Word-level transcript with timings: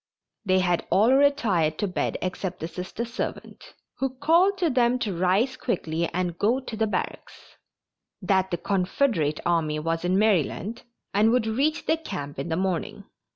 They 0.43 0.57
had 0.61 0.87
all 0.89 1.13
retired 1.13 1.77
to 1.77 1.87
bed 1.87 2.17
except 2.23 2.59
the 2.59 2.67
Sister 2.67 3.05
servant, 3.05 3.75
who 3.99 4.17
called 4.17 4.57
to 4.57 4.71
them 4.71 4.97
to 4.97 5.15
rise 5.15 5.55
quickly 5.55 6.07
and 6.11 6.39
go 6.39 6.59
to 6.59 6.75
the 6.75 6.87
barracks; 6.87 7.55
that 8.19 8.49
the 8.49 8.57
Confederate 8.57 9.39
army 9.45 9.77
was 9.77 10.03
in 10.03 10.17
Maryland 10.17 10.81
and 11.13 11.29
would 11.29 11.45
reach 11.45 11.85
the 11.85 11.97
camp 11.97 12.39
in 12.39 12.49
the 12.49 12.57
morning. 12.57 13.03